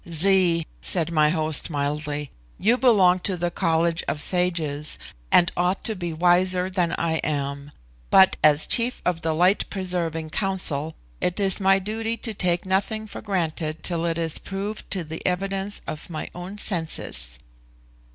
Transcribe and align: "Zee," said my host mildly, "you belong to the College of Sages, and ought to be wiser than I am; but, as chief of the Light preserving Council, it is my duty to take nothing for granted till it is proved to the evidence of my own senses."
"Zee," 0.09 0.65
said 0.81 1.11
my 1.11 1.29
host 1.29 1.69
mildly, 1.69 2.31
"you 2.57 2.75
belong 2.75 3.19
to 3.19 3.37
the 3.37 3.51
College 3.51 4.03
of 4.07 4.19
Sages, 4.19 4.97
and 5.31 5.51
ought 5.55 5.83
to 5.83 5.95
be 5.95 6.11
wiser 6.11 6.71
than 6.71 6.93
I 6.93 7.17
am; 7.17 7.71
but, 8.09 8.35
as 8.43 8.65
chief 8.65 9.03
of 9.05 9.21
the 9.21 9.35
Light 9.35 9.69
preserving 9.69 10.31
Council, 10.31 10.95
it 11.21 11.39
is 11.39 11.59
my 11.61 11.77
duty 11.77 12.17
to 12.17 12.33
take 12.33 12.65
nothing 12.65 13.05
for 13.05 13.21
granted 13.21 13.83
till 13.83 14.03
it 14.07 14.17
is 14.17 14.39
proved 14.39 14.89
to 14.89 15.03
the 15.03 15.23
evidence 15.23 15.81
of 15.85 16.09
my 16.09 16.29
own 16.33 16.57
senses." 16.57 17.37